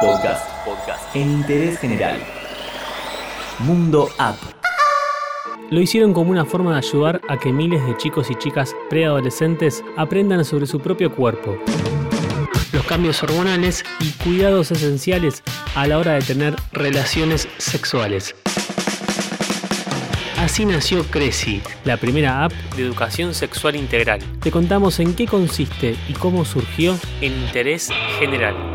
Podcast. 0.00 0.48
Podcast. 0.64 1.14
En 1.14 1.30
interés 1.30 1.78
general. 1.78 2.18
Mundo 3.58 4.08
App. 4.16 4.36
Lo 5.68 5.78
hicieron 5.78 6.14
como 6.14 6.30
una 6.30 6.46
forma 6.46 6.72
de 6.72 6.78
ayudar 6.78 7.20
a 7.28 7.38
que 7.38 7.52
miles 7.52 7.84
de 7.86 7.94
chicos 7.98 8.30
y 8.30 8.34
chicas 8.36 8.74
preadolescentes 8.88 9.84
aprendan 9.98 10.42
sobre 10.46 10.66
su 10.66 10.80
propio 10.80 11.14
cuerpo, 11.14 11.58
los 12.72 12.86
cambios 12.86 13.22
hormonales 13.22 13.84
y 14.00 14.10
cuidados 14.24 14.70
esenciales 14.70 15.42
a 15.74 15.86
la 15.86 15.98
hora 15.98 16.14
de 16.14 16.22
tener 16.22 16.56
relaciones 16.72 17.46
sexuales. 17.58 18.34
Así 20.38 20.64
nació 20.64 21.04
Creci, 21.04 21.60
la 21.84 21.98
primera 21.98 22.44
app 22.44 22.52
de 22.74 22.84
educación 22.84 23.34
sexual 23.34 23.76
integral. 23.76 24.20
Te 24.40 24.50
contamos 24.50 24.98
en 24.98 25.14
qué 25.14 25.26
consiste 25.26 25.94
y 26.08 26.14
cómo 26.14 26.46
surgió 26.46 26.98
en 27.20 27.34
interés 27.34 27.90
general. 28.18 28.69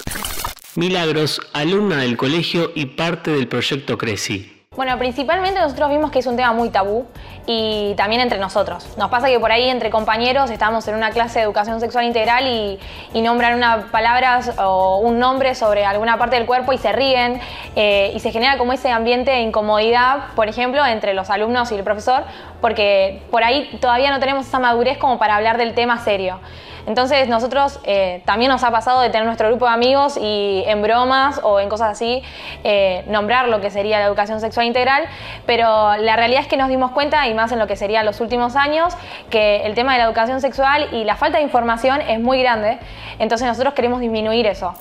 Milagros, 0.76 1.42
alumna 1.54 1.98
del 1.98 2.16
colegio 2.16 2.72
y 2.76 2.86
parte 2.86 3.32
del 3.32 3.48
proyecto 3.48 3.98
Creci. 3.98 4.60
Bueno, 4.76 4.98
principalmente 4.98 5.60
nosotros 5.60 5.90
vimos 5.90 6.12
que 6.12 6.20
es 6.20 6.26
un 6.26 6.38
tema 6.38 6.54
muy 6.54 6.70
tabú 6.70 7.06
y 7.52 7.96
también 7.96 8.22
entre 8.22 8.38
nosotros. 8.38 8.96
Nos 8.96 9.10
pasa 9.10 9.28
que 9.28 9.40
por 9.40 9.52
ahí 9.52 9.68
entre 9.70 9.90
compañeros 9.90 10.52
estamos 10.52 10.88
en 10.88 10.94
una 10.94 11.10
clase 11.10 11.40
de 11.40 11.46
educación 11.46 11.80
sexual 11.80 12.06
integral 12.06 12.46
y, 12.46 12.78
nombran 13.24 13.56
una 13.56 13.88
palabra 13.92 14.40
o 14.60 15.00
un 15.00 15.18
nombre 15.18 15.56
sobre 15.56 15.84
alguna 15.84 16.20
parte 16.20 16.36
del 16.36 16.46
cuerpo 16.46 16.74
y 16.74 16.78
se 16.78 16.92
ríen 16.92 17.42
eh, 17.76 18.12
y 18.14 18.20
se 18.20 18.32
genera 18.32 18.60
como 18.60 18.72
ese 18.72 18.92
ambiente 18.92 19.32
de 19.32 19.40
incomodidad, 19.40 20.28
por 20.36 20.48
ejemplo, 20.48 20.86
entre 20.86 21.16
los 21.16 21.32
alumnos 21.32 21.72
y 21.72 21.76
el 21.76 21.84
profesor, 21.84 22.24
porque 22.62 23.24
por 23.32 23.44
ahí 23.44 23.80
todavía 23.82 24.12
no 24.12 24.20
tenemos 24.20 24.46
esa 24.46 24.60
madurez 24.60 25.00
como 25.00 25.18
para 25.18 25.36
hablar 25.36 25.58
del 25.58 25.74
tema 25.74 25.98
serio. 25.98 26.40
Entonces 26.90 27.28
nosotros 27.30 27.80
eh, 27.84 28.24
también 28.26 28.52
nos 28.52 28.64
ha 28.64 28.72
pasado 28.72 29.02
de 29.02 29.12
tener 29.12 29.26
nuestro 29.26 29.48
grupo 29.48 29.66
de 29.66 29.74
amigos 29.74 30.18
y 30.20 30.64
en 30.66 30.82
bromas 30.82 31.40
o 31.44 31.60
en 31.60 31.70
cosas 31.70 31.92
así 31.92 32.24
eh, 32.64 33.04
nombrar 33.08 33.48
lo 33.48 33.62
que 33.62 33.70
sería 33.70 34.00
la 34.00 34.06
educación 34.06 34.40
sexual 34.40 34.66
integral, 34.66 35.06
pero 35.50 35.98
la 35.98 36.16
realidad 36.16 36.44
es 36.44 36.48
que 36.48 36.58
nos 36.58 36.70
dimos 36.70 36.92
cuenta, 36.92 37.28
y 37.28 37.34
más 37.34 37.52
en 37.52 37.58
lo 37.58 37.66
que 37.66 37.76
serían 37.76 38.06
los 38.06 38.22
últimos 38.22 38.56
años, 38.56 38.94
que 39.32 39.66
el 39.66 39.74
tema 39.74 39.94
de 39.94 39.98
la 39.98 40.06
educación 40.06 40.42
sexual 40.42 40.88
y 40.92 41.06
la 41.06 41.16
falta 41.16 41.40
de 41.40 41.44
información 41.44 42.02
es 42.02 42.20
muy 42.20 42.40
grande, 42.40 42.78
entonces 43.18 43.48
nosotros 43.48 43.74
queremos 43.74 44.00
disminuir 44.00 44.46
eso. 44.46 44.76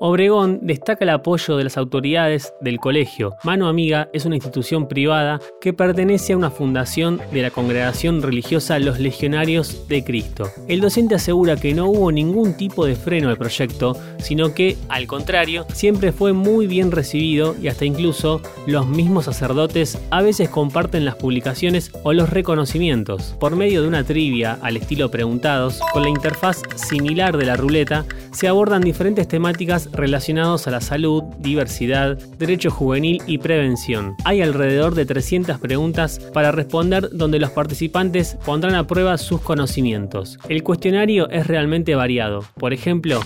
Obregón 0.00 0.58
destaca 0.62 1.04
el 1.04 1.10
apoyo 1.10 1.56
de 1.56 1.64
las 1.64 1.76
autoridades 1.76 2.52
del 2.60 2.80
colegio. 2.80 3.36
Mano 3.44 3.68
Amiga 3.68 4.08
es 4.12 4.24
una 4.24 4.34
institución 4.34 4.88
privada 4.88 5.40
que 5.60 5.72
pertenece 5.72 6.32
a 6.32 6.36
una 6.36 6.50
fundación 6.50 7.20
de 7.32 7.42
la 7.42 7.50
congregación 7.50 8.20
religiosa 8.20 8.78
Los 8.80 8.98
Legionarios 8.98 9.86
de 9.88 10.02
Cristo. 10.02 10.50
El 10.66 10.80
docente 10.80 11.14
asegura 11.14 11.56
que 11.56 11.74
no 11.74 11.86
hubo 11.86 12.10
ningún 12.10 12.56
tipo 12.56 12.86
de 12.86 12.96
freno 12.96 13.28
al 13.28 13.36
proyecto, 13.36 13.96
sino 14.18 14.52
que, 14.52 14.76
al 14.88 15.06
contrario, 15.06 15.64
siempre 15.72 16.10
fue 16.10 16.32
muy 16.32 16.66
bien 16.66 16.90
recibido 16.90 17.54
y 17.62 17.68
hasta 17.68 17.84
incluso 17.84 18.40
los 18.66 18.88
mismos 18.88 19.26
sacerdotes 19.26 19.98
a 20.10 20.22
veces 20.22 20.48
comparten 20.48 21.04
las 21.04 21.14
publicaciones 21.14 21.92
o 22.02 22.12
los 22.12 22.30
reconocimientos. 22.30 23.36
Por 23.38 23.54
medio 23.54 23.82
de 23.82 23.88
una 23.88 24.04
trivia 24.04 24.58
al 24.60 24.76
estilo 24.76 25.10
preguntados, 25.10 25.80
con 25.92 26.02
la 26.02 26.08
interfaz 26.08 26.62
similar 26.74 27.36
de 27.36 27.46
la 27.46 27.56
ruleta, 27.56 28.04
se 28.32 28.48
abordan 28.48 28.82
diferentes 28.82 29.28
temáticas 29.28 29.83
relacionados 29.92 30.66
a 30.66 30.70
la 30.70 30.80
salud, 30.80 31.22
diversidad, 31.38 32.16
derecho 32.38 32.70
juvenil 32.70 33.22
y 33.26 33.38
prevención. 33.38 34.14
Hay 34.24 34.42
alrededor 34.42 34.94
de 34.94 35.06
300 35.06 35.58
preguntas 35.58 36.18
para 36.32 36.52
responder 36.52 37.10
donde 37.12 37.38
los 37.38 37.50
participantes 37.50 38.36
pondrán 38.44 38.74
a 38.74 38.86
prueba 38.86 39.18
sus 39.18 39.40
conocimientos. 39.40 40.38
El 40.48 40.62
cuestionario 40.62 41.28
es 41.30 41.46
realmente 41.46 41.94
variado. 41.94 42.44
Por 42.58 42.72
ejemplo, 42.72 43.20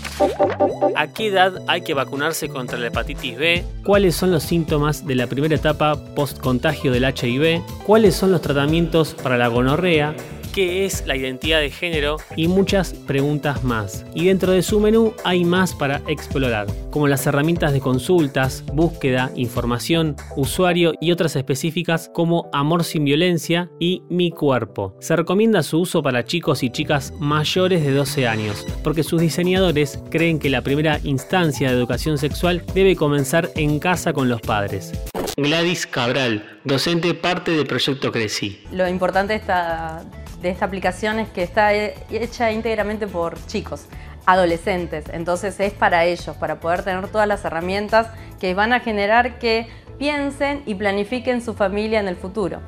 ¿a 0.96 1.06
qué 1.08 1.28
edad 1.28 1.62
hay 1.66 1.82
que 1.82 1.94
vacunarse 1.94 2.48
contra 2.48 2.78
la 2.78 2.88
hepatitis 2.88 3.38
B? 3.38 3.64
¿Cuáles 3.84 4.16
son 4.16 4.30
los 4.30 4.42
síntomas 4.42 5.06
de 5.06 5.14
la 5.14 5.26
primera 5.26 5.54
etapa 5.54 5.96
post 6.14 6.38
contagio 6.38 6.92
del 6.92 7.04
HIV? 7.04 7.62
¿Cuáles 7.86 8.14
son 8.14 8.32
los 8.32 8.42
tratamientos 8.42 9.14
para 9.14 9.38
la 9.38 9.48
gonorrea? 9.48 10.14
Qué 10.58 10.84
es 10.84 11.06
la 11.06 11.14
identidad 11.14 11.60
de 11.60 11.70
género 11.70 12.16
y 12.34 12.48
muchas 12.48 12.92
preguntas 12.92 13.62
más. 13.62 14.04
Y 14.12 14.24
dentro 14.24 14.50
de 14.50 14.62
su 14.62 14.80
menú 14.80 15.14
hay 15.22 15.44
más 15.44 15.72
para 15.72 16.02
explorar, 16.08 16.66
como 16.90 17.06
las 17.06 17.24
herramientas 17.28 17.72
de 17.72 17.78
consultas, 17.80 18.64
búsqueda, 18.72 19.30
información, 19.36 20.16
usuario 20.34 20.94
y 21.00 21.12
otras 21.12 21.36
específicas 21.36 22.10
como 22.12 22.50
Amor 22.52 22.82
sin 22.82 23.04
violencia 23.04 23.70
y 23.78 24.02
Mi 24.10 24.32
cuerpo. 24.32 24.96
Se 24.98 25.14
recomienda 25.14 25.62
su 25.62 25.78
uso 25.78 26.02
para 26.02 26.24
chicos 26.24 26.64
y 26.64 26.70
chicas 26.70 27.12
mayores 27.20 27.84
de 27.84 27.92
12 27.92 28.26
años, 28.26 28.66
porque 28.82 29.04
sus 29.04 29.20
diseñadores 29.20 30.02
creen 30.10 30.40
que 30.40 30.50
la 30.50 30.62
primera 30.62 30.98
instancia 31.04 31.68
de 31.68 31.76
educación 31.76 32.18
sexual 32.18 32.64
debe 32.74 32.96
comenzar 32.96 33.48
en 33.54 33.78
casa 33.78 34.12
con 34.12 34.28
los 34.28 34.40
padres. 34.40 34.92
Gladys 35.36 35.86
Cabral, 35.86 36.58
docente 36.64 37.14
parte 37.14 37.52
del 37.52 37.64
proyecto 37.64 38.10
Creci. 38.10 38.60
Lo 38.72 38.88
importante 38.88 39.36
está 39.36 40.02
de 40.40 40.50
esta 40.50 40.64
aplicación 40.64 41.18
es 41.18 41.28
que 41.28 41.42
está 41.42 41.74
hecha 41.74 42.52
íntegramente 42.52 43.06
por 43.06 43.44
chicos, 43.46 43.86
adolescentes. 44.26 45.06
Entonces 45.12 45.58
es 45.60 45.72
para 45.72 46.04
ellos, 46.04 46.36
para 46.36 46.60
poder 46.60 46.82
tener 46.82 47.08
todas 47.08 47.26
las 47.26 47.44
herramientas 47.44 48.08
que 48.40 48.54
van 48.54 48.72
a 48.72 48.80
generar 48.80 49.38
que 49.38 49.66
piensen 49.98 50.62
y 50.66 50.74
planifiquen 50.74 51.42
su 51.42 51.54
familia 51.54 52.00
en 52.00 52.08
el 52.08 52.16
futuro. 52.16 52.60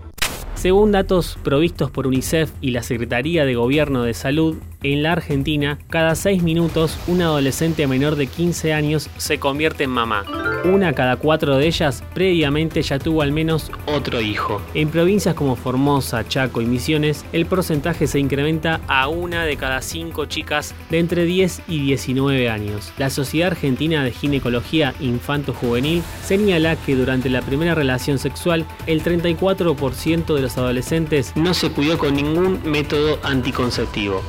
Según 0.55 0.93
datos 0.93 1.39
provistos 1.43 1.91
por 1.91 2.07
UNICEF 2.07 2.51
y 2.61 2.73
la 2.73 2.83
Secretaría 2.83 3.47
de 3.47 3.55
Gobierno 3.55 4.03
de 4.03 4.13
Salud, 4.13 4.59
en 4.83 5.03
la 5.03 5.13
Argentina, 5.13 5.79
cada 5.89 6.15
6 6.15 6.43
minutos 6.43 6.99
un 7.07 7.23
adolescente 7.23 7.87
menor 7.87 8.17
de 8.17 8.27
15 8.27 8.75
años 8.75 9.09
se 9.17 9.39
convierte 9.39 9.85
en 9.85 9.91
mamá. 9.91 10.25
Una 10.65 10.93
cada 10.93 11.17
cuatro 11.17 11.57
de 11.57 11.67
ellas 11.67 12.05
previamente 12.13 12.83
ya 12.83 12.99
tuvo 12.99 13.23
al 13.23 13.33
menos 13.33 13.73
otro 13.87 14.21
hijo. 14.21 14.61
En 14.75 14.91
provincias 14.91 15.35
como 15.35 15.57
Formosa, 15.57 16.27
Chaco 16.29 16.61
y 16.61 16.67
Misiones, 16.67 17.25
el 17.33 17.47
porcentaje 17.47 18.07
se 18.07 18.19
incrementa 18.19 18.81
a 18.87 19.09
una 19.09 19.45
de 19.45 19.57
cada 19.57 19.81
cinco 19.81 20.27
chicas 20.27 20.75
de 20.91 20.99
entre 20.99 21.25
10 21.25 21.63
y 21.67 21.81
19 21.81 22.51
años. 22.51 22.93
La 22.99 23.09
Sociedad 23.09 23.53
Argentina 23.53 24.05
de 24.05 24.13
Ginecología 24.13 24.95
Infanto-Juvenil 25.01 26.03
señala 26.23 26.77
que 26.77 26.95
durante 26.95 27.31
la 27.31 27.41
primera 27.41 27.75
relación 27.75 28.19
sexual, 28.19 28.67
el 28.87 29.03
34% 29.03 30.35
de 30.35 30.43
los 30.43 30.59
adolescentes 30.59 31.33
no 31.37 31.55
se 31.55 31.71
cuidó 31.71 31.97
con 31.97 32.15
ningún 32.15 32.61
método 32.65 33.19
anticonceptivo. 33.23 34.23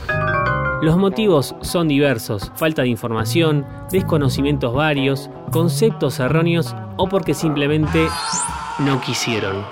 Los 0.81 0.98
motivos 0.98 1.54
son 1.62 1.88
diversos, 1.88 2.51
falta 2.56 2.81
de 2.81 2.88
información, 2.88 3.68
desconocimientos 3.92 4.74
varios, 4.74 5.30
conceptos 5.51 6.19
erróneos 6.19 6.75
o 6.98 7.07
porque 7.07 7.36
simplemente 7.36 8.07
no 8.80 9.00
quisieron. 9.00 9.63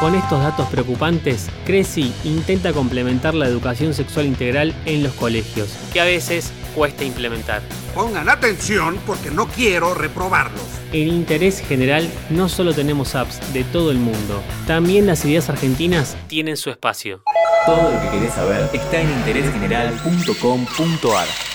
Con 0.00 0.16
estos 0.16 0.42
datos 0.42 0.66
preocupantes, 0.70 1.48
Creci 1.64 2.12
intenta 2.24 2.72
complementar 2.72 3.32
la 3.32 3.46
educación 3.46 3.94
sexual 3.94 4.26
integral 4.26 4.74
en 4.86 5.04
los 5.04 5.12
colegios, 5.12 5.68
que 5.92 6.00
a 6.00 6.04
veces 6.04 6.52
cuesta 6.74 7.04
implementar. 7.04 7.62
Pongan 7.94 8.28
atención 8.28 8.98
porque 9.06 9.30
no 9.30 9.46
quiero 9.46 9.94
reprobarlos. 9.94 10.83
En 10.94 11.08
Interés 11.08 11.60
General 11.60 12.08
no 12.30 12.48
solo 12.48 12.72
tenemos 12.72 13.14
apps 13.16 13.52
de 13.52 13.64
todo 13.64 13.90
el 13.90 13.98
mundo, 13.98 14.40
también 14.64 15.06
las 15.06 15.24
ideas 15.24 15.48
argentinas 15.48 16.16
tienen 16.28 16.56
su 16.56 16.70
espacio. 16.70 17.24
Todo 17.66 17.90
lo 17.90 18.00
que 18.00 18.10
querés 18.10 18.34
saber 18.34 18.70
está 18.72 19.00
en 19.00 19.10
interésgeneral.com.ar. 19.10 21.53